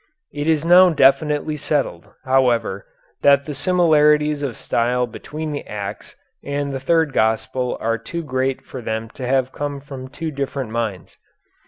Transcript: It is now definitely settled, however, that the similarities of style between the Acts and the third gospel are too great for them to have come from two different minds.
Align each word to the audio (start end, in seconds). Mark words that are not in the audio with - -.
It 0.33 0.47
is 0.47 0.65
now 0.65 0.89
definitely 0.89 1.57
settled, 1.57 2.09
however, 2.25 2.87
that 3.21 3.45
the 3.45 3.53
similarities 3.53 4.41
of 4.41 4.57
style 4.57 5.05
between 5.05 5.51
the 5.51 5.63
Acts 5.67 6.15
and 6.43 6.73
the 6.73 6.79
third 6.79 7.13
gospel 7.13 7.77
are 7.79 7.99
too 7.99 8.23
great 8.23 8.65
for 8.65 8.81
them 8.81 9.11
to 9.11 9.27
have 9.27 9.51
come 9.51 9.79
from 9.79 10.07
two 10.07 10.31
different 10.31 10.71
minds. 10.71 11.19